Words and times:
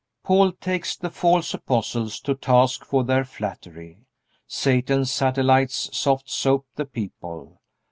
Paul 0.23 0.53
takes 0.53 0.95
the 0.95 1.11
false 1.11 1.53
apostles 1.53 2.19
to 2.21 2.33
task 2.33 2.83
for 2.83 3.03
their 3.03 3.23
flattery. 3.23 3.99
Satan's 4.47 5.11
satellites 5.11 5.89
softsoap 5.93 6.63
the 6.75 6.85
people. 6.85 7.61